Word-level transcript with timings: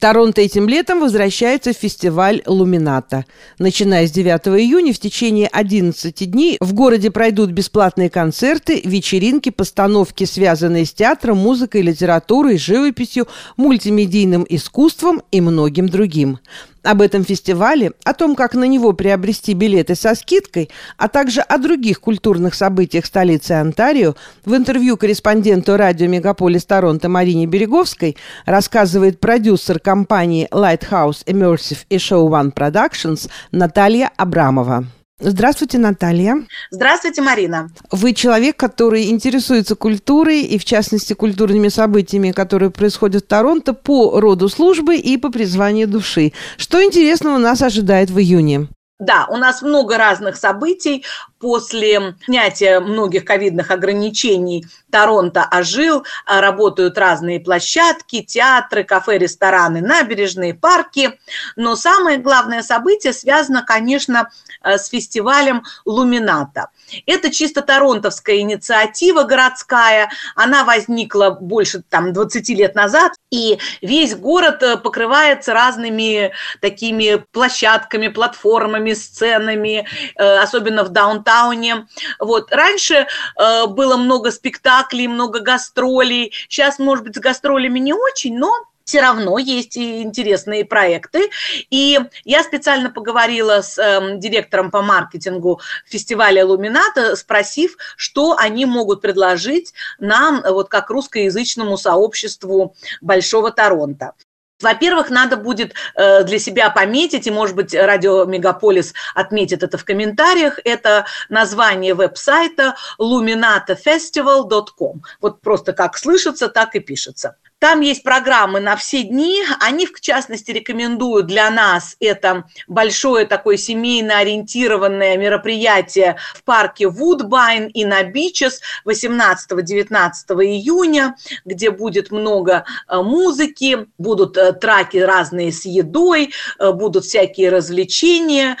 Торонто 0.00 0.40
этим 0.40 0.66
летом 0.66 1.00
возвращается 1.00 1.74
в 1.74 1.76
фестиваль 1.76 2.42
«Лумината». 2.46 3.26
Начиная 3.58 4.06
с 4.06 4.10
9 4.10 4.48
июня 4.58 4.94
в 4.94 4.98
течение 4.98 5.46
11 5.46 6.30
дней 6.30 6.56
в 6.58 6.72
городе 6.72 7.10
пройдут 7.10 7.50
бесплатные 7.50 8.08
концерты, 8.08 8.80
вечеринки, 8.82 9.50
постановки, 9.50 10.24
связанные 10.24 10.86
с 10.86 10.94
театром, 10.94 11.36
музыкой, 11.36 11.82
литературой, 11.82 12.56
живописью, 12.56 13.28
мультимедийным 13.58 14.46
искусством 14.48 15.20
и 15.30 15.42
многим 15.42 15.86
другим. 15.86 16.38
Об 16.82 17.02
этом 17.02 17.24
фестивале, 17.24 17.92
о 18.04 18.14
том, 18.14 18.34
как 18.34 18.54
на 18.54 18.64
него 18.64 18.94
приобрести 18.94 19.52
билеты 19.52 19.94
со 19.94 20.14
скидкой, 20.14 20.70
а 20.96 21.08
также 21.08 21.42
о 21.42 21.58
других 21.58 22.00
культурных 22.00 22.54
событиях 22.54 23.04
столицы 23.04 23.52
Онтарио 23.52 24.14
в 24.46 24.54
интервью 24.54 24.96
корреспонденту 24.96 25.76
радио 25.76 26.06
«Мегаполис 26.06 26.64
Торонто» 26.64 27.08
Марине 27.10 27.46
Береговской 27.46 28.16
рассказывает 28.46 29.20
продюсер 29.20 29.78
компании 29.78 30.48
Lighthouse 30.50 31.24
Immersive 31.26 31.84
и 31.90 31.96
Show 31.96 32.28
One 32.28 32.54
Productions 32.54 33.28
Наталья 33.52 34.10
Абрамова. 34.16 34.86
Здравствуйте, 35.20 35.76
Наталья. 35.76 36.46
Здравствуйте, 36.70 37.20
Марина. 37.20 37.68
Вы 37.90 38.14
человек, 38.14 38.56
который 38.56 39.10
интересуется 39.10 39.76
культурой 39.76 40.40
и, 40.40 40.56
в 40.56 40.64
частности, 40.64 41.12
культурными 41.12 41.68
событиями, 41.68 42.32
которые 42.32 42.70
происходят 42.70 43.24
в 43.24 43.26
Торонто 43.26 43.74
по 43.74 44.18
роду 44.18 44.48
службы 44.48 44.96
и 44.96 45.18
по 45.18 45.30
призванию 45.30 45.86
души. 45.86 46.32
Что 46.56 46.82
интересного 46.82 47.36
нас 47.36 47.60
ожидает 47.60 48.08
в 48.08 48.18
июне? 48.18 48.68
Да, 49.00 49.26
у 49.30 49.36
нас 49.38 49.62
много 49.62 49.96
разных 49.96 50.36
событий. 50.36 51.04
После 51.38 52.14
снятия 52.26 52.80
многих 52.80 53.24
ковидных 53.24 53.70
ограничений 53.70 54.66
Торонто 54.90 55.42
ожил, 55.42 56.04
а, 56.26 56.42
работают 56.42 56.98
разные 56.98 57.40
площадки, 57.40 58.22
театры, 58.22 58.84
кафе, 58.84 59.16
рестораны, 59.16 59.80
набережные, 59.80 60.52
парки. 60.52 61.18
Но 61.56 61.76
самое 61.76 62.18
главное 62.18 62.62
событие 62.62 63.14
связано, 63.14 63.62
конечно, 63.62 64.28
с 64.62 64.88
фестивалем 64.88 65.62
«Лумината». 65.84 66.68
Это 67.06 67.30
чисто 67.30 67.62
торонтовская 67.62 68.38
инициатива 68.38 69.22
городская. 69.22 70.10
Она 70.34 70.64
возникла 70.64 71.30
больше 71.30 71.82
там, 71.88 72.12
20 72.12 72.48
лет 72.50 72.74
назад, 72.74 73.12
и 73.30 73.58
весь 73.80 74.14
город 74.14 74.62
э, 74.62 74.76
покрывается 74.76 75.54
разными 75.54 76.32
такими 76.60 77.24
площадками, 77.32 78.08
платформами, 78.08 78.92
сценами, 78.92 79.86
э, 80.16 80.38
особенно 80.38 80.84
в 80.84 80.88
даунтауне. 80.88 81.86
Вот. 82.18 82.52
Раньше 82.52 83.06
было 83.36 83.96
много 83.96 84.30
спектаклей, 84.30 85.06
много 85.06 85.40
гастролей. 85.40 86.32
Сейчас, 86.48 86.78
может 86.78 87.04
быть, 87.04 87.16
с 87.16 87.20
гастролями 87.20 87.78
не 87.78 87.92
очень, 87.92 88.36
но 88.36 88.52
все 88.84 89.00
равно 89.00 89.38
есть 89.38 89.76
и 89.76 90.02
интересные 90.02 90.64
проекты. 90.64 91.30
И 91.70 91.98
я 92.24 92.42
специально 92.42 92.90
поговорила 92.90 93.62
с 93.62 93.78
э, 93.78 94.18
директором 94.18 94.70
по 94.70 94.82
маркетингу 94.82 95.60
фестиваля 95.86 96.44
«Лумината», 96.44 97.16
спросив, 97.16 97.76
что 97.96 98.36
они 98.36 98.66
могут 98.66 99.00
предложить 99.00 99.72
нам, 99.98 100.42
вот 100.44 100.68
как 100.68 100.90
русскоязычному 100.90 101.76
сообществу 101.76 102.74
Большого 103.00 103.50
Торонто. 103.50 104.12
Во-первых, 104.60 105.10
надо 105.10 105.36
будет 105.36 105.74
э, 105.94 106.24
для 106.24 106.38
себя 106.38 106.70
пометить, 106.70 107.26
и, 107.26 107.30
может 107.30 107.54
быть, 107.56 107.74
радио 107.74 108.24
Мегаполис 108.24 108.94
отметит 109.14 109.62
это 109.62 109.78
в 109.78 109.84
комментариях, 109.84 110.58
это 110.64 111.04
название 111.28 111.94
веб-сайта 111.94 112.74
luminatafestival.com. 112.98 115.02
Вот 115.20 115.40
просто 115.40 115.72
как 115.72 115.96
слышится, 115.96 116.48
так 116.48 116.74
и 116.74 116.80
пишется. 116.80 117.36
Там 117.60 117.82
есть 117.82 118.02
программы 118.02 118.58
на 118.58 118.74
все 118.74 119.02
дни. 119.02 119.42
Они, 119.60 119.84
в 119.84 120.00
частности, 120.00 120.50
рекомендуют 120.50 121.26
для 121.26 121.50
нас 121.50 121.94
это 122.00 122.44
большое 122.66 123.26
такое 123.26 123.58
семейно 123.58 124.18
ориентированное 124.18 125.18
мероприятие 125.18 126.16
в 126.34 126.42
парке 126.42 126.88
Вудбайн 126.88 127.66
и 127.66 127.84
на 127.84 128.02
Бичес 128.02 128.62
18-19 128.86 130.08
июня, 130.42 131.16
где 131.44 131.70
будет 131.70 132.10
много 132.10 132.64
э, 132.88 132.96
музыки, 132.96 133.86
будут 133.98 134.38
э, 134.38 134.54
траки 134.54 134.96
разные 134.96 135.52
с 135.52 135.66
едой, 135.66 136.32
э, 136.58 136.72
будут 136.72 137.04
всякие 137.04 137.50
развлечения 137.50 138.56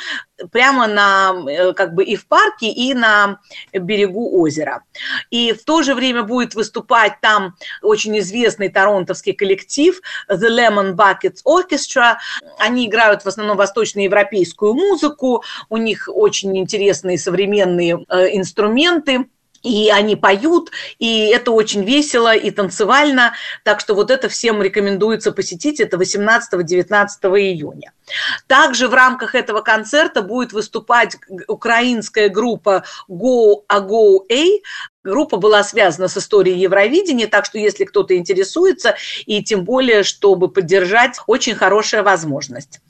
прямо 0.50 0.86
на, 0.86 1.34
э, 1.48 1.72
как 1.72 1.94
бы 1.94 2.04
и 2.04 2.16
в 2.16 2.26
парке, 2.26 2.70
и 2.70 2.94
на 2.94 3.40
берегу 3.72 4.40
озера. 4.40 4.82
И 5.30 5.52
в 5.52 5.64
то 5.64 5.82
же 5.82 5.94
время 5.94 6.22
будет 6.22 6.54
выступать 6.54 7.20
там 7.20 7.56
очень 7.82 8.18
известный 8.18 8.68
торонтовский 8.68 9.32
коллектив 9.32 10.00
The 10.28 10.48
Lemon 10.48 10.94
Buckets 10.94 11.42
Orchestra. 11.44 12.16
Они 12.58 12.86
играют 12.86 13.22
в 13.22 13.26
основном 13.26 13.56
восточноевропейскую 13.56 14.74
музыку, 14.74 15.42
у 15.68 15.76
них 15.76 16.08
очень 16.12 16.56
интересные 16.58 17.18
современные 17.18 18.04
э, 18.08 18.36
инструменты 18.36 19.26
и 19.62 19.90
они 19.90 20.16
поют, 20.16 20.70
и 20.98 21.26
это 21.28 21.52
очень 21.52 21.84
весело 21.84 22.34
и 22.34 22.50
танцевально, 22.50 23.34
так 23.64 23.80
что 23.80 23.94
вот 23.94 24.10
это 24.10 24.28
всем 24.28 24.62
рекомендуется 24.62 25.32
посетить, 25.32 25.80
это 25.80 25.96
18-19 25.96 27.06
июня. 27.38 27.92
Также 28.46 28.88
в 28.88 28.94
рамках 28.94 29.34
этого 29.34 29.60
концерта 29.60 30.22
будет 30.22 30.52
выступать 30.52 31.16
украинская 31.46 32.28
группа 32.28 32.84
Go 33.08 33.62
A 33.68 33.80
Go 33.80 34.24
A, 34.30 34.44
Группа 35.02 35.38
была 35.38 35.64
связана 35.64 36.08
с 36.08 36.18
историей 36.18 36.58
Евровидения, 36.58 37.26
так 37.26 37.46
что 37.46 37.56
если 37.58 37.84
кто-то 37.84 38.14
интересуется, 38.16 38.96
и 39.24 39.42
тем 39.42 39.64
более, 39.64 40.02
чтобы 40.02 40.48
поддержать, 40.48 41.18
очень 41.26 41.54
хорошая 41.54 42.02
возможность. 42.02 42.80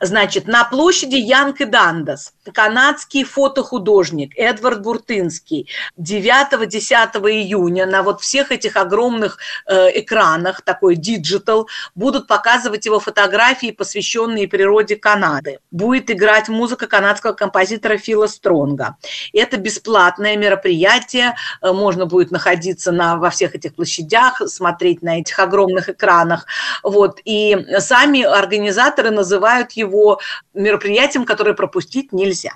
Значит, 0.00 0.46
на 0.46 0.62
площади 0.64 1.16
Янг 1.16 1.60
и 1.60 1.64
Дандас 1.64 2.32
канадский 2.52 3.24
фотохудожник 3.24 4.32
Эдвард 4.36 4.82
Буртынский 4.82 5.68
9-10 5.98 7.28
июня 7.28 7.86
на 7.86 8.02
вот 8.02 8.20
всех 8.20 8.52
этих 8.52 8.76
огромных 8.76 9.38
э, 9.66 10.00
экранах, 10.00 10.62
такой 10.62 10.94
digital, 10.94 11.68
будут 11.96 12.28
показывать 12.28 12.86
его 12.86 13.00
фотографии, 13.00 13.72
посвященные 13.72 14.46
природе 14.46 14.94
Канады. 14.94 15.58
Будет 15.72 16.10
играть 16.10 16.48
музыка 16.48 16.86
канадского 16.86 17.32
композитора 17.32 17.98
Фила 17.98 18.28
Стронга. 18.28 18.96
Это 19.32 19.56
бесплатное 19.56 20.36
мероприятие, 20.36 21.34
можно 21.62 22.06
будет 22.06 22.30
находиться 22.30 22.92
на, 22.92 23.16
во 23.16 23.30
всех 23.30 23.54
этих 23.54 23.74
площадях, 23.74 24.42
смотреть 24.46 25.02
на 25.02 25.20
этих 25.20 25.38
огромных 25.38 25.88
экранах. 25.88 26.46
Вот. 26.82 27.20
И 27.24 27.56
сами 27.78 28.22
организаторы 28.22 29.10
называют 29.10 29.72
его 29.72 30.20
мероприятием, 30.54 31.24
которое 31.24 31.54
пропустить 31.54 32.12
нельзя. 32.12 32.52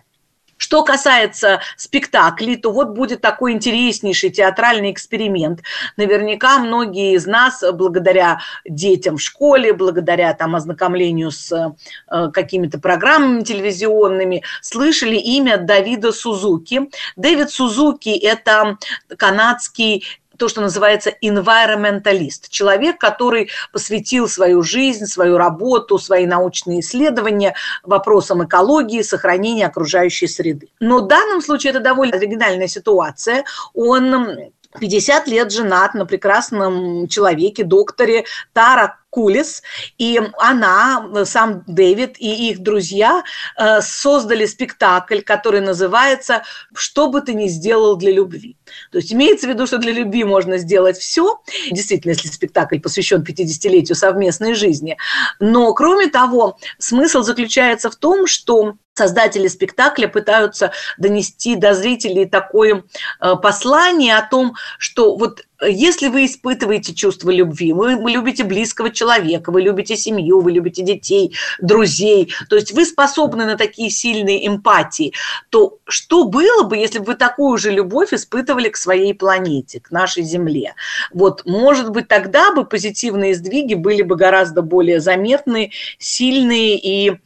Что 0.62 0.84
касается 0.84 1.60
спектаклей, 1.76 2.54
то 2.54 2.70
вот 2.70 2.90
будет 2.90 3.20
такой 3.20 3.50
интереснейший 3.50 4.30
театральный 4.30 4.92
эксперимент. 4.92 5.64
Наверняка 5.96 6.60
многие 6.60 7.16
из 7.16 7.26
нас, 7.26 7.64
благодаря 7.72 8.38
детям 8.64 9.16
в 9.16 9.20
школе, 9.20 9.72
благодаря 9.72 10.32
там 10.34 10.54
ознакомлению 10.54 11.32
с 11.32 11.50
э, 11.50 12.30
какими-то 12.32 12.78
программами 12.78 13.42
телевизионными, 13.42 14.44
слышали 14.60 15.16
имя 15.16 15.56
Давида 15.56 16.12
Сузуки. 16.12 16.88
Дэвид 17.16 17.50
Сузуки– 17.50 18.10
это 18.22 18.78
канадский 19.16 20.04
то, 20.42 20.48
что 20.48 20.60
называется 20.60 21.14
environmentalist, 21.22 22.48
человек, 22.48 22.98
который 22.98 23.50
посвятил 23.72 24.28
свою 24.28 24.62
жизнь, 24.62 25.06
свою 25.06 25.38
работу, 25.38 25.98
свои 25.98 26.26
научные 26.26 26.80
исследования 26.80 27.54
вопросам 27.84 28.44
экологии, 28.44 29.02
сохранения 29.02 29.68
окружающей 29.68 30.26
среды. 30.26 30.68
Но 30.80 30.98
в 30.98 31.06
данном 31.06 31.42
случае 31.42 31.70
это 31.70 31.78
довольно 31.78 32.16
оригинальная 32.16 32.66
ситуация. 32.66 33.44
Он 33.72 34.36
50 34.80 35.28
лет 35.28 35.52
женат 35.52 35.94
на 35.94 36.06
прекрасном 36.06 37.06
человеке, 37.06 37.62
докторе 37.62 38.24
Тара 38.52 38.98
Кулис, 39.12 39.62
и 39.98 40.18
она, 40.38 41.06
сам 41.26 41.64
Дэвид 41.66 42.16
и 42.18 42.48
их 42.48 42.60
друзья 42.60 43.22
э, 43.58 43.82
создали 43.82 44.46
спектакль, 44.46 45.20
который 45.20 45.60
называется 45.60 46.44
«Что 46.74 47.08
бы 47.08 47.20
ты 47.20 47.34
ни 47.34 47.46
сделал 47.48 47.96
для 47.96 48.10
любви». 48.10 48.56
То 48.90 48.96
есть 48.96 49.12
имеется 49.12 49.46
в 49.46 49.50
виду, 49.50 49.66
что 49.66 49.76
для 49.76 49.92
любви 49.92 50.24
можно 50.24 50.56
сделать 50.56 50.96
все, 50.96 51.38
действительно, 51.70 52.12
если 52.12 52.28
спектакль 52.28 52.80
посвящен 52.80 53.22
50-летию 53.22 53.96
совместной 53.96 54.54
жизни. 54.54 54.96
Но, 55.38 55.74
кроме 55.74 56.06
того, 56.06 56.56
смысл 56.78 57.20
заключается 57.20 57.90
в 57.90 57.96
том, 57.96 58.26
что 58.26 58.76
создатели 58.94 59.48
спектакля 59.48 60.06
пытаются 60.08 60.72
донести 60.98 61.56
до 61.56 61.74
зрителей 61.74 62.26
такое 62.26 62.84
э, 63.20 63.36
послание 63.36 64.16
о 64.16 64.26
том, 64.26 64.54
что 64.78 65.16
вот 65.16 65.42
если 65.68 66.08
вы 66.08 66.26
испытываете 66.26 66.94
чувство 66.94 67.30
любви, 67.30 67.72
вы, 67.72 67.94
любите 68.10 68.44
близкого 68.44 68.90
человека, 68.90 69.50
вы 69.50 69.62
любите 69.62 69.96
семью, 69.96 70.40
вы 70.40 70.52
любите 70.52 70.82
детей, 70.82 71.34
друзей, 71.60 72.32
то 72.48 72.56
есть 72.56 72.72
вы 72.72 72.84
способны 72.84 73.44
на 73.44 73.56
такие 73.56 73.90
сильные 73.90 74.46
эмпатии, 74.46 75.12
то 75.50 75.78
что 75.84 76.24
было 76.24 76.64
бы, 76.64 76.76
если 76.76 76.98
бы 76.98 77.06
вы 77.06 77.14
такую 77.14 77.58
же 77.58 77.70
любовь 77.70 78.12
испытывали 78.12 78.68
к 78.68 78.76
своей 78.76 79.14
планете, 79.14 79.80
к 79.80 79.90
нашей 79.90 80.22
Земле? 80.22 80.74
Вот, 81.12 81.42
может 81.46 81.90
быть, 81.90 82.08
тогда 82.08 82.52
бы 82.52 82.64
позитивные 82.64 83.34
сдвиги 83.34 83.74
были 83.74 84.02
бы 84.02 84.16
гораздо 84.16 84.62
более 84.62 85.00
заметные, 85.00 85.70
сильные 85.98 86.78
и 86.78 87.18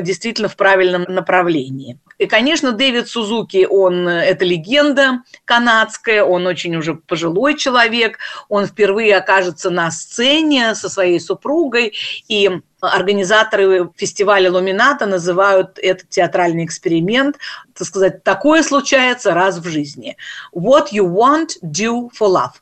действительно 0.00 0.48
в 0.48 0.56
правильном 0.56 1.04
направлении. 1.08 1.98
И, 2.18 2.26
конечно, 2.26 2.72
Дэвид 2.72 3.08
Сузуки, 3.08 3.66
он, 3.68 4.08
э, 4.08 4.24
это 4.24 4.44
легенда 4.44 5.22
канадская, 5.44 6.22
он 6.22 6.46
очень 6.46 6.76
уже 6.76 6.94
пожилой 6.94 7.56
человек, 7.56 8.18
он 8.48 8.66
впервые 8.66 9.16
окажется 9.16 9.70
на 9.70 9.90
сцене 9.90 10.74
со 10.74 10.88
своей 10.88 11.18
супругой, 11.18 11.94
и 12.28 12.50
организаторы 12.80 13.90
фестиваля 13.96 14.50
«Лумината» 14.52 15.06
называют 15.06 15.78
этот 15.78 16.08
театральный 16.10 16.64
эксперимент, 16.64 17.36
так 17.74 17.86
сказать, 17.86 18.22
такое 18.22 18.62
случается 18.62 19.34
раз 19.34 19.58
в 19.58 19.66
жизни. 19.66 20.16
What 20.54 20.88
you 20.92 21.06
want, 21.06 21.58
do 21.62 22.10
for 22.18 22.28
love. 22.28 22.52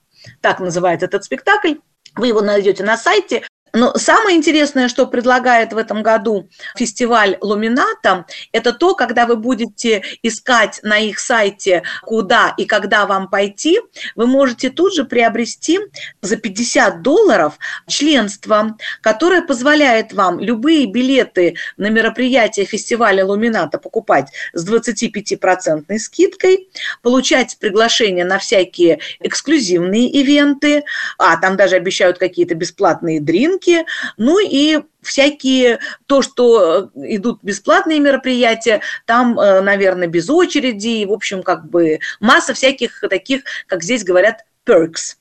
Так 0.41 0.61
называется 0.61 1.07
этот 1.07 1.25
спектакль. 1.25 1.75
Вы 2.15 2.29
его 2.29 2.41
найдете 2.41 2.85
на 2.85 2.97
сайте. 2.97 3.43
Но 3.73 3.95
самое 3.97 4.37
интересное, 4.37 4.89
что 4.89 5.07
предлагает 5.07 5.73
в 5.73 5.79
этом 5.79 6.03
году 6.03 6.49
фестиваль 6.77 7.39
Лумината, 7.41 8.27
это 8.53 8.73
то, 8.73 8.95
когда 8.95 9.27
вы 9.27 9.37
будете 9.37 10.03
искать 10.23 10.81
на 10.83 10.99
их 10.99 11.19
сайте, 11.19 11.83
куда 12.03 12.53
и 12.59 12.67
когда 12.67 13.07
вам 13.07 13.29
пойти, 13.29 13.81
вы 14.15 14.27
можете 14.27 14.69
тут 14.69 14.95
же 14.95 15.05
приобрести 15.05 15.81
за 16.21 16.37
50 16.37 17.01
долларов 17.01 17.59
членство, 17.89 18.77
которое 19.01 19.41
позволяет 19.41 20.13
вам 20.13 20.39
любые 20.39 20.87
билеты 20.87 21.57
на 21.79 21.89
мероприятие 21.89 22.67
фестиваля 22.67 23.25
Лумината 23.25 23.79
покупать 23.79 24.29
с 24.53 24.69
25% 24.69 25.99
скидкой, 25.99 26.69
получать 27.01 27.57
приглашения 27.59 28.25
на 28.25 28.39
всякие 28.39 28.99
эксклюзивные 29.21 30.11
ивенты, 30.11 30.85
а 31.17 31.39
там 31.39 31.57
даже 31.57 31.77
обещают 31.77 32.19
какие-то 32.19 32.55
бесплатные 32.55 33.21
дринки, 33.21 33.62
рынке, 33.63 33.85
ну 34.17 34.39
и 34.39 34.81
всякие, 35.01 35.81
то, 36.07 36.23
что 36.23 36.91
э, 36.95 37.17
идут 37.17 37.41
бесплатные 37.43 38.01
мероприятия, 38.01 38.83
там, 39.07 39.39
э, 39.39 39.61
наверное, 39.61 40.07
без 40.07 40.31
очереди, 40.31 41.05
в 41.05 41.13
общем, 41.13 41.43
как 41.43 41.69
бы 41.69 41.99
масса 42.21 42.55
всяких 42.55 43.03
таких, 43.11 43.43
как 43.67 43.83
здесь 43.83 44.05
говорят, 44.05 44.45
perks. 44.67 45.17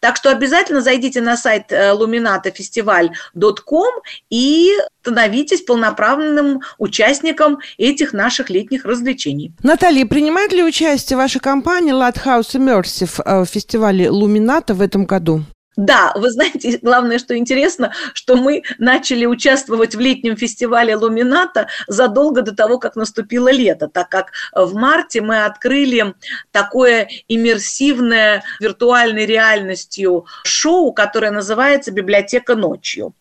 Так 0.00 0.14
что 0.16 0.30
обязательно 0.30 0.80
зайдите 0.80 1.20
на 1.20 1.36
сайт 1.36 1.72
luminatofestival.com 1.72 3.10
э, 3.42 4.00
и 4.30 4.70
становитесь 5.02 5.62
полноправным 5.62 6.60
участником 6.78 7.58
этих 7.76 8.12
наших 8.12 8.48
летних 8.48 8.84
развлечений. 8.84 9.52
Наталья, 9.62 10.06
принимает 10.06 10.52
ли 10.52 10.62
участие 10.62 11.16
ваша 11.16 11.40
компания 11.40 11.92
Lighthouse 11.92 12.54
Immersive 12.54 13.44
в 13.44 13.46
фестивале 13.46 14.08
Лумината 14.08 14.72
в 14.72 14.80
этом 14.80 15.04
году? 15.04 15.42
Да, 15.76 16.12
вы 16.14 16.30
знаете, 16.30 16.78
главное, 16.82 17.18
что 17.18 17.36
интересно, 17.36 17.92
что 18.14 18.36
мы 18.36 18.62
начали 18.78 19.26
участвовать 19.26 19.94
в 19.94 20.00
летнем 20.00 20.36
фестивале 20.36 20.96
Лумината 20.96 21.68
задолго 21.86 22.40
до 22.42 22.54
того, 22.54 22.78
как 22.78 22.96
наступило 22.96 23.50
лето, 23.52 23.88
так 23.88 24.08
как 24.08 24.32
в 24.54 24.74
марте 24.74 25.20
мы 25.20 25.44
открыли 25.44 26.14
такое 26.50 27.08
иммерсивное 27.28 28.42
виртуальной 28.58 29.26
реальностью 29.26 30.26
шоу, 30.44 30.92
которое 30.92 31.30
называется 31.30 31.92
«Библиотека 31.92 32.54
ночью». 32.56 33.14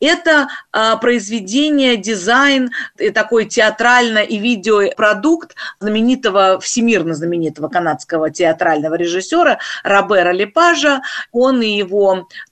Это 0.00 0.48
а, 0.72 0.96
произведение, 0.96 1.96
дизайн, 1.96 2.70
такой 3.14 3.46
театрально- 3.46 4.24
и 4.24 4.38
видеопродукт 4.38 5.54
знаменитого, 5.78 6.58
всемирно 6.60 7.14
знаменитого 7.14 7.68
канадского 7.68 8.30
театрального 8.30 8.94
режиссера 8.96 9.58
Робера 9.84 10.32
Лепажа. 10.32 11.02
Он 11.30 11.62
и 11.62 11.68
его 11.68 11.93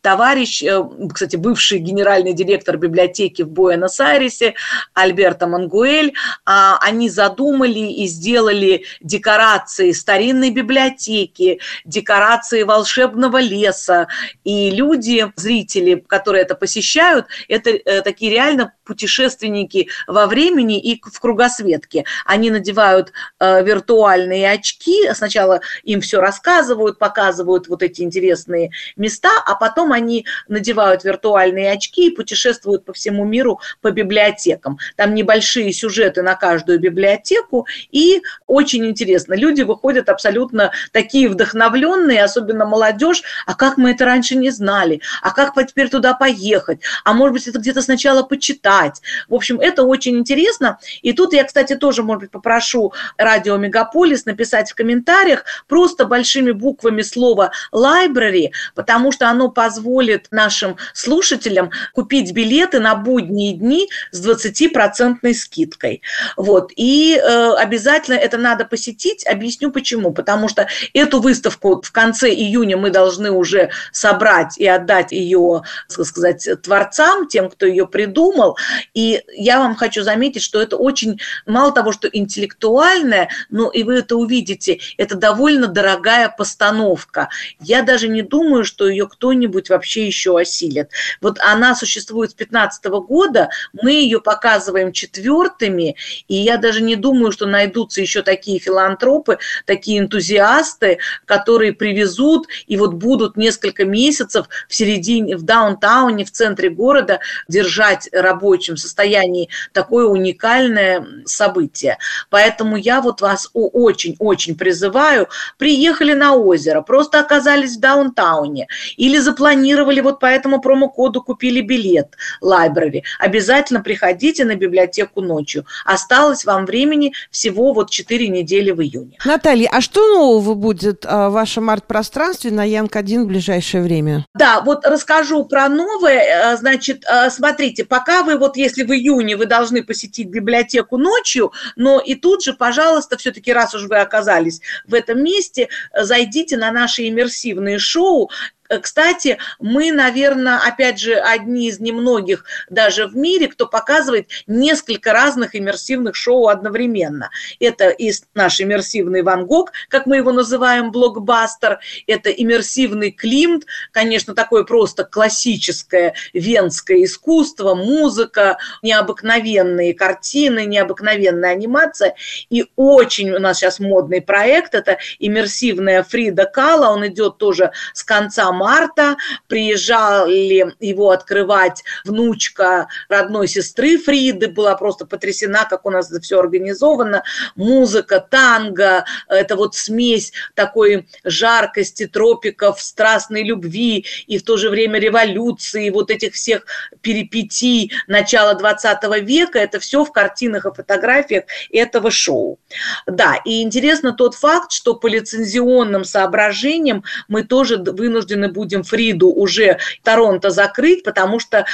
товарищ, 0.00 0.62
э, 0.62 0.83
кстати, 1.12 1.37
бывший 1.37 1.79
генеральный 1.79 2.33
директор 2.33 2.77
библиотеки 2.77 3.43
в 3.43 3.49
Буэнос-Айресе, 3.49 4.55
Альберто 4.94 5.47
Мангуэль, 5.47 6.12
а, 6.44 6.79
они 6.81 7.09
задумали 7.09 7.79
и 7.79 8.06
сделали 8.06 8.85
декорации 9.00 9.93
старинной 9.93 10.50
библиотеки, 10.50 11.61
декорации 11.85 12.62
волшебного 12.62 13.41
леса. 13.41 14.09
И 14.44 14.71
люди, 14.71 15.33
зрители, 15.37 16.05
которые 16.06 16.43
это 16.43 16.55
посещают, 16.55 16.83
посещают, 16.93 17.27
это 17.49 17.71
э, 17.71 18.03
такие 18.03 18.31
реально 18.31 18.73
путешественники 18.85 19.88
во 20.06 20.27
времени 20.27 20.81
и 20.81 21.00
в 21.03 21.21
кругосветке. 21.21 22.05
Они 22.25 22.50
надевают 22.50 23.12
э, 23.38 23.62
виртуальные 23.65 24.50
очки, 24.50 25.12
сначала 25.15 25.61
им 25.85 26.00
все 26.00 26.21
рассказывают, 26.21 26.99
показывают 26.99 27.69
вот 27.69 27.83
эти 27.83 28.03
интересные 28.03 28.71
места, 28.97 29.31
а 29.44 29.55
потом 29.55 29.93
они 29.93 30.26
надевают 30.49 31.05
виртуальные 31.05 31.73
очки 31.73 32.08
и 32.08 32.14
путешествуют 32.14 32.84
по 32.84 32.93
всему 32.93 33.25
миру 33.25 33.61
по 33.81 33.90
библиотекам. 33.90 34.79
Там 34.96 35.14
небольшие 35.14 35.73
сюжеты 35.73 36.23
на 36.23 36.34
каждую 36.34 36.79
библиотеку, 36.79 37.67
и 37.90 38.23
очень 38.46 38.87
интересно. 38.87 39.34
Люди 39.34 39.62
выходят 39.62 40.08
абсолютно 40.08 40.73
такие 40.93 41.29
вдохновленные, 41.29 42.25
особенно 42.25 42.64
молодежь, 42.64 43.23
а 43.46 43.55
как 43.55 43.76
мы 43.76 43.93
это 43.93 44.05
раньше 44.05 44.37
не 44.37 44.50
знали, 44.50 45.00
а 45.20 45.31
как 45.31 45.52
теперь 45.67 45.88
туда 45.88 46.14
поехать, 46.14 46.81
а 47.05 47.12
может 47.12 47.35
быть 47.35 47.49
это 47.49 47.58
где-то 47.58 47.82
сначала 47.82 48.23
почитать, 48.23 48.52
читать. 48.52 49.02
В 49.28 49.35
общем, 49.35 49.61
это 49.61 49.85
очень 49.85 50.19
интересно. 50.19 50.78
И 51.02 51.12
тут 51.12 51.32
я, 51.32 51.44
кстати, 51.44 51.75
тоже, 51.75 52.02
может 52.02 52.23
быть, 52.23 52.31
попрошу 52.31 52.93
радио 53.17 53.56
Мегаполис 53.56 54.25
написать 54.25 54.70
в 54.70 54.75
комментариях 54.75 55.44
просто 55.69 56.05
большими 56.05 56.52
буквами 56.52 57.02
слово 57.02 57.52
library, 57.73 58.50
потому 58.75 59.12
что 59.12 59.22
оно 59.23 59.49
позволит 59.49 60.27
нашим 60.31 60.77
слушателям 60.95 61.71
купить 61.93 62.33
билеты 62.33 62.81
на 62.81 62.95
будние 62.95 63.55
дни 63.55 63.89
с 64.11 64.27
20% 64.27 65.33
скидкой. 65.35 66.03
Вот. 66.37 66.73
И 66.77 67.17
э, 67.17 67.53
обязательно 67.55 68.17
это 68.17 68.39
надо 68.39 68.65
посетить. 68.65 69.27
Объясню 69.27 69.71
почему. 69.71 70.13
Потому 70.13 70.49
что 70.49 70.69
эту 70.95 71.21
выставку 71.21 71.83
в 71.83 71.93
конце 71.93 72.31
июня 72.31 72.77
мы 72.77 72.91
должны 72.91 73.31
уже 73.31 73.71
собрать 73.93 74.59
и 74.59 74.67
отдать 74.67 75.13
ее, 75.13 75.63
так 75.89 76.07
сказать, 76.07 76.49
творцам, 76.63 77.27
тем, 77.29 77.51
кто 77.51 77.67
ее 77.67 77.87
придумал. 77.87 78.57
И 78.95 79.23
я 79.35 79.59
вам 79.59 79.75
хочу 79.75 80.03
заметить, 80.03 80.43
что 80.43 80.61
это 80.61 80.77
очень, 80.77 81.21
мало 81.47 81.73
того, 81.73 81.93
что 81.93 82.09
интеллектуальное, 82.09 83.29
но 83.51 83.71
и 83.71 83.83
вы 83.83 83.99
это 83.99 84.17
увидите, 84.17 84.81
это 84.97 85.17
довольно 85.17 85.67
дорогая 85.67 86.29
постановка. 86.29 87.29
Я 87.61 87.83
даже 87.83 88.09
не 88.09 88.23
думаю, 88.23 88.65
что 88.65 88.89
ее 88.89 89.01
кто-нибудь 89.06 89.70
вообще 89.70 90.06
еще 90.06 90.38
осилит. 90.38 90.90
Вот 91.20 91.38
она 91.40 91.75
существует 91.75 92.32
с 92.32 92.34
15 92.34 92.84
года, 92.84 93.50
мы 93.72 93.93
ее 93.93 94.20
показываем 94.20 94.92
четвертыми, 94.92 95.97
и 96.28 96.35
я 96.35 96.56
даже 96.56 96.82
не 96.82 96.97
думаю, 96.97 97.32
что 97.32 97.47
найдутся 97.47 98.00
еще 98.00 98.23
такие 98.23 98.59
филантропы, 98.59 99.38
такие 99.66 99.99
энтузиасты, 99.99 100.99
которые 101.25 101.73
привезут 101.73 102.47
и 102.66 102.76
вот 102.76 102.94
будут 102.94 103.37
несколько 103.37 103.85
месяцев 103.85 104.47
в 104.68 104.75
середине, 104.75 105.37
в 105.37 105.42
даунтауне, 105.42 106.25
в 106.25 106.30
центре 106.30 106.71
города 106.71 107.21
держать 107.49 108.09
рабочем 108.12 108.76
состоянии 108.76 109.49
такое 109.73 110.06
уникальное 110.06 111.06
событие. 111.25 111.99
Поэтому 112.30 112.76
я 112.76 113.00
вот 113.00 113.21
вас 113.21 113.50
очень-очень 113.52 114.56
призываю, 114.56 115.28
приехали 115.59 116.12
на 116.12 116.35
озеро, 116.35 116.82
просто 116.82 117.21
оказались 117.21 117.76
в 117.76 117.80
даунтауне 117.80 118.68
или 118.96 119.18
запланировали 119.18 120.00
вот 120.00 120.20
по 120.20 120.26
этому 120.26 120.61
промокоду 120.61 121.22
купили 121.22 121.61
билет 121.61 122.16
library, 122.42 123.02
обязательно 123.18 123.80
приходите 123.80 124.44
на 124.44 124.54
библиотеку 124.54 125.20
ночью. 125.20 125.66
Осталось 125.84 126.44
вам 126.44 126.66
времени 126.66 127.12
всего 127.30 127.72
вот 127.72 127.90
4 127.90 128.28
недели 128.28 128.70
в 128.70 128.82
июне. 128.82 129.18
Наталья, 129.25 129.68
а 129.72 129.80
что 129.80 130.00
нового 130.08 130.54
будет 130.54 131.04
а, 131.06 131.30
в 131.30 131.32
вашем 131.32 131.70
арт-пространстве 131.70 132.50
на 132.50 132.64
Янг-1 132.64 133.25
в 133.25 133.26
ближайшее 133.26 133.82
время? 133.82 134.25
Да, 134.34 134.61
вот 134.61 134.87
расскажу 134.87 135.44
про 135.44 135.68
новое. 135.68 136.52
Э, 136.52 136.56
значит, 136.56 137.04
э, 137.04 137.30
смотрите, 137.30 137.84
пока 137.84 138.22
вы 138.22 138.37
вот 138.37 138.56
если 138.56 138.84
в 138.84 138.90
июне 138.92 139.37
вы 139.37 139.46
должны 139.46 139.82
посетить 139.82 140.28
библиотеку 140.28 140.96
ночью, 140.96 141.52
но 141.76 142.00
и 142.00 142.14
тут 142.14 142.42
же, 142.42 142.54
пожалуйста, 142.54 143.16
все-таки 143.16 143.52
раз 143.52 143.75
уж 143.75 143.84
вы 143.84 143.99
оказались 143.99 144.61
в 144.87 144.94
этом 144.94 145.22
месте, 145.22 145.68
зайдите 145.94 146.56
на 146.56 146.72
наши 146.72 147.08
иммерсивные 147.08 147.78
шоу. 147.78 148.30
Э, 148.69 148.78
кстати, 148.78 149.38
мы, 149.59 149.92
наверное, 149.92 150.59
опять 150.59 150.99
же, 150.99 151.14
одни 151.14 151.69
из 151.69 151.81
немногих 151.81 152.45
даже 152.71 153.07
в 153.07 153.16
мире, 153.16 153.49
кто 153.49 153.66
показывает 153.66 154.28
несколько 154.47 155.12
разных 155.12 155.54
иммерсивных 155.54 156.14
шоу 156.14 156.49
одновременно. 156.49 157.31
Это 157.61 157.90
и 157.90 158.12
наш 158.35 158.61
иммерсивный 158.61 159.23
Ван 159.23 159.47
Гог, 159.47 159.73
как 159.88 160.07
мы 160.07 160.16
его 160.16 160.33
называем, 160.33 160.90
блокбастер, 160.90 161.81
это 162.07 162.31
иммерсивный 162.31 163.11
Климт, 163.11 163.64
конечно, 163.90 164.35
такое 164.35 164.64
просто 164.64 165.04
классическое 165.04 166.14
венское 166.33 167.04
искусство, 167.04 167.75
музыка, 167.75 168.59
необыкновенные 168.83 169.95
картины, 169.95 170.64
необыкновенная 170.64 171.50
анимация. 171.50 172.14
И 172.50 172.66
очень 172.76 173.31
у 173.33 173.38
нас 173.38 173.59
сейчас 173.59 173.81
модный 173.81 174.21
проект, 174.21 174.75
это 174.75 174.99
иммерсивная 175.19 176.02
Фрида 176.02 176.47
Кала, 176.47 176.88
он 176.88 177.07
идет 177.07 177.38
тоже 177.38 177.73
с 177.92 178.02
конца 178.02 178.52
марта. 178.62 179.16
Приезжали 179.49 180.75
его 180.78 181.11
открывать 181.11 181.83
внучка 182.04 182.87
родной 183.09 183.49
сестры 183.49 183.99
Фриды, 183.99 184.49
была 184.49 184.76
просто 184.76 185.04
потрясена, 185.04 185.64
как 185.64 185.85
у 185.85 185.90
нас 185.90 186.11
это 186.11 186.21
все 186.21 186.38
организовано. 186.38 187.25
Музыка, 187.57 188.21
танго, 188.21 189.04
это 189.28 189.57
вот 189.57 189.75
смесь 189.75 190.33
такой 190.54 191.09
жаркости, 191.25 192.07
тропиков, 192.07 192.81
страстной 192.81 193.42
любви 193.42 194.04
и 194.28 194.38
в 194.38 194.45
то 194.45 194.57
же 194.57 194.71
время 194.71 195.00
революции, 195.00 195.90
вот 195.90 196.11
этих 196.11 196.35
всех 196.35 196.64
перипетий 197.00 197.92
начала 198.07 198.54
20 198.54 199.02
века, 199.23 199.59
это 199.59 199.81
все 199.81 200.04
в 200.04 200.12
картинах 200.12 200.66
и 200.66 200.75
фотографиях 200.75 201.45
этого 201.73 202.11
шоу. 202.11 202.59
Да, 203.07 203.37
и 203.45 203.62
интересно 203.62 204.12
тот 204.12 204.35
факт, 204.35 204.71
что 204.73 204.95
по 204.95 205.09
лицензионным 205.09 206.04
соображениям 206.04 207.02
мы 207.28 207.42
тоже 207.42 207.76
вынуждены 207.76 208.41
будем 208.49 208.82
Фриду 208.82 209.28
уже 209.28 209.78
Торонто 210.02 210.50
закрыть, 210.50 211.02
потому 211.02 211.38
что 211.38 211.66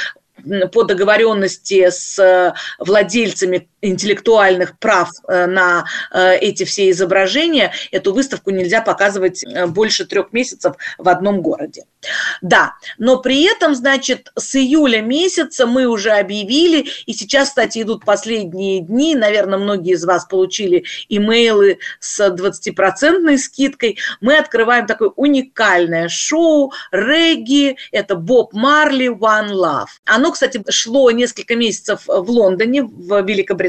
по 0.73 0.85
договоренности 0.85 1.91
с 1.91 2.19
э, 2.19 2.53
владельцами 2.79 3.69
интеллектуальных 3.81 4.79
прав 4.79 5.11
э, 5.29 5.47
на 5.47 5.85
э, 6.13 6.37
эти 6.39 6.65
все 6.65 6.91
изображения, 6.91 7.73
эту 7.91 8.13
выставку 8.13 8.51
нельзя 8.51 8.81
показывать 8.81 9.45
больше 9.69 10.05
трех 10.05 10.33
месяцев 10.33 10.77
в 10.99 11.09
одном 11.09 11.43
городе. 11.43 11.85
Да, 12.43 12.75
но 12.99 13.19
при 13.19 13.43
этом, 13.45 13.75
значит, 13.75 14.31
с 14.37 14.55
июля 14.55 15.01
месяца 15.01 15.67
мы 15.67 15.87
уже 15.87 16.11
объявили, 16.11 16.87
и 17.07 17.13
сейчас, 17.13 17.49
кстати, 17.49 17.83
идут 17.83 18.05
последние 18.05 18.81
дни, 18.81 19.17
наверное, 19.17 19.59
многие 19.59 19.95
из 19.95 20.05
вас 20.05 20.25
получили 20.25 20.85
имейлы 21.09 21.79
с 21.99 22.21
20% 22.21 23.37
скидкой, 23.39 23.99
мы 24.21 24.37
открываем 24.37 24.87
такое 24.87 25.11
уникальное 25.11 26.09
шоу 26.09 26.73
регги, 26.93 27.77
это 27.91 28.15
Боб 28.15 28.53
Марли 28.53 29.09
One 29.09 29.51
Love. 29.51 29.89
Оно, 30.05 30.31
кстати, 30.33 30.63
шло 30.71 31.11
несколько 31.11 31.57
месяцев 31.57 32.03
в 32.07 32.31
Лондоне, 32.31 32.85
в 32.85 33.23
Великобритании, 33.23 33.68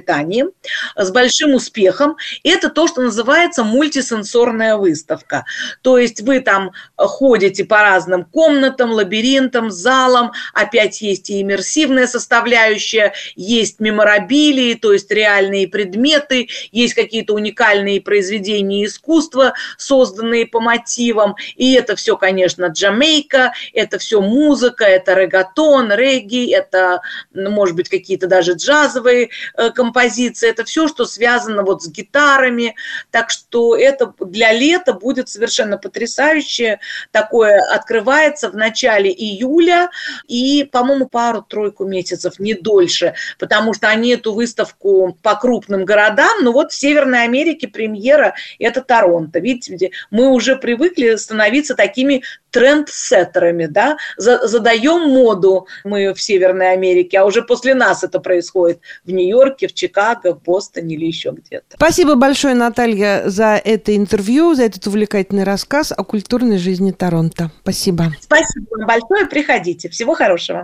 с 0.95 1.11
большим 1.11 1.53
успехом. 1.53 2.17
Это 2.43 2.69
то, 2.69 2.87
что 2.87 3.01
называется 3.01 3.63
мультисенсорная 3.63 4.75
выставка. 4.75 5.45
То 5.81 5.97
есть 5.97 6.21
вы 6.21 6.39
там 6.39 6.71
ходите 6.97 7.65
по 7.65 7.81
разным 7.81 8.25
комнатам, 8.25 8.91
лабиринтам, 8.91 9.71
залам, 9.71 10.31
опять 10.53 11.01
есть 11.01 11.29
и 11.29 11.41
иммерсивная 11.41 12.07
составляющая, 12.07 13.13
есть 13.35 13.79
меморабилии, 13.79 14.75
то 14.75 14.93
есть 14.93 15.11
реальные 15.11 15.67
предметы, 15.67 16.49
есть 16.71 16.93
какие-то 16.93 17.33
уникальные 17.33 18.01
произведения 18.01 18.85
искусства, 18.85 19.53
созданные 19.77 20.45
по 20.45 20.59
мотивам, 20.59 21.35
и 21.55 21.73
это 21.73 21.95
все, 21.95 22.17
конечно, 22.17 22.65
Джамейка, 22.65 23.53
это 23.73 23.97
все 23.97 24.21
музыка, 24.21 24.85
это 24.85 25.13
регатон, 25.13 25.91
регги, 25.91 26.51
это, 26.51 27.01
ну, 27.33 27.49
может 27.49 27.75
быть, 27.75 27.89
какие-то 27.89 28.27
даже 28.27 28.53
джазовые 28.53 29.29
э, 29.57 29.71
композиции, 29.89 30.50
это 30.50 30.63
все, 30.63 30.88
что 30.88 31.05
связано 31.05 31.63
вот 31.63 31.81
с 31.81 31.89
гитарами, 31.89 32.75
так 33.12 33.31
что 33.31 33.75
это 33.75 34.13
для 34.19 34.51
лета 34.51 34.93
будет 34.93 35.29
совершенно 35.29 35.77
потрясающее, 35.77 36.79
такое 37.12 37.60
открывается 37.74 38.50
в 38.50 38.55
начале 38.55 39.12
июля 39.12 39.89
и, 40.27 40.63
по-моему, 40.72 41.08
пару-тройку 41.08 41.86
месяцев, 41.86 42.39
не 42.39 42.53
дольше, 42.53 43.15
потому 43.39 43.74
что 43.74 43.88
они 43.88 44.12
эту 44.12 44.34
выставку 44.34 45.17
по 45.24 45.36
крупным 45.36 45.86
городам, 45.86 46.43
ну 46.43 46.51
вот 46.51 46.72
в 46.72 46.75
Северной 46.75 47.24
Америке 47.24 47.67
премьера– 47.67 48.36
это 48.60 48.81
Торонто. 48.81 49.39
Видите, 49.39 49.91
мы 50.12 50.29
уже 50.29 50.55
привыкли 50.55 51.15
становиться 51.15 51.75
такими 51.75 52.24
трендсеттерами, 52.51 53.65
да, 53.67 53.97
задаем 54.17 55.09
моду 55.09 55.67
мы 55.83 56.13
в 56.13 56.21
Северной 56.21 56.73
Америке, 56.73 57.19
а 57.19 57.25
уже 57.25 57.41
после 57.41 57.73
нас 57.75 58.03
это 58.03 58.19
происходит 58.19 58.79
в 59.05 59.11
Нью-Йорке, 59.11 59.67
в 59.67 59.73
Чикаго, 59.73 60.35
в 60.35 60.41
Бостоне 60.43 60.95
или 60.95 61.05
еще 61.05 61.31
где-то. 61.31 61.75
Спасибо 61.75 62.15
большое, 62.15 62.55
Наталья, 62.55 63.23
за 63.25 63.61
это 63.63 63.95
интервью, 63.95 64.53
за 64.55 64.63
этот 64.63 64.85
увлекательный 64.87 65.43
рассказ 65.43 65.93
о 65.95 66.03
культурной 66.03 66.57
жизни 66.57 66.91
Торонто. 66.91 67.51
Спасибо. 67.61 68.07
Спасибо 68.19 68.85
большое, 68.85 69.25
приходите. 69.27 69.89
Всего 69.89 70.15
хорошего. 70.15 70.57